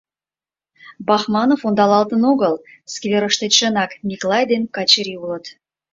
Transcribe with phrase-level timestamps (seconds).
[1.07, 2.55] Бахманов ондалалтын огыл,
[2.93, 5.45] скверыште чынак Миклай ден Качырий улыт.